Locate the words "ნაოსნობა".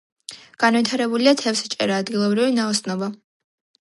2.59-3.15